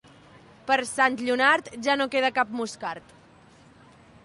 Per 0.71 0.77
Sant 0.91 1.17
Lleonard, 1.19 1.69
ja 1.89 1.97
no 2.01 2.09
queda 2.17 2.33
cap 2.39 2.57
moscard. 2.63 3.17